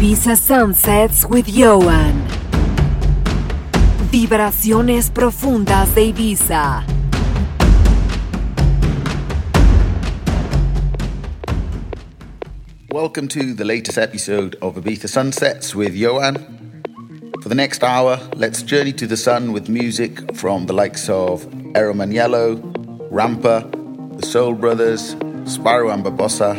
[0.00, 2.24] Ibiza Sunsets with Ioan.
[4.10, 6.82] Vibraciones profundas de Ibiza.
[12.90, 16.38] Welcome to the latest episode of Ibiza Sunsets with Ioan.
[17.42, 21.44] For the next hour, let's journey to the sun with music from the likes of
[21.76, 22.56] Ero Maniello,
[23.10, 23.70] Rampa,
[24.18, 25.14] the Soul Brothers,
[25.44, 26.54] Spyro and Barbossa,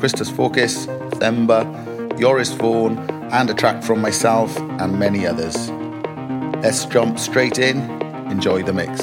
[0.00, 0.86] Christos Fourkis,
[1.20, 2.98] Themba, Joris Voorn,
[3.32, 5.70] and a track from myself and many others.
[6.62, 7.78] Let's jump straight in.
[8.30, 9.00] Enjoy the mix.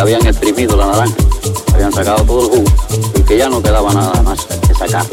[0.00, 1.16] Habían exprimido la naranja,
[1.74, 2.70] habían sacado todo el jugo
[3.18, 5.04] y que ya no quedaba nada más que sacar.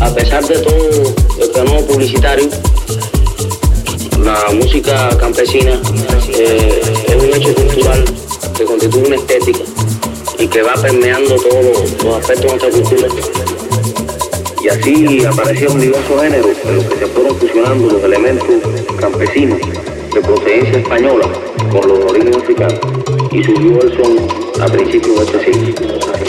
[0.00, 2.48] A pesar de todo el fenómeno publicitario,
[4.24, 5.80] la música campesina
[6.30, 8.04] eh, es un hecho cultural
[8.56, 9.60] que constituye una estética
[10.38, 13.08] y que va permeando todos los aspectos de nuestra cultura.
[14.62, 18.48] Y así aparecieron diversos géneros en los que se fueron fusionando los elementos
[18.98, 19.58] campesinos
[20.14, 21.28] de procedencia española
[21.70, 22.80] con los orígenes africanos
[23.30, 26.27] y surgió el son a principios de este siglo.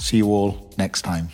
[0.00, 1.28] See you all next time.